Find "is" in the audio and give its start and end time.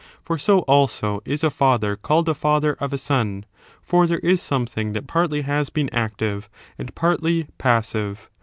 1.25-1.43, 4.23-4.41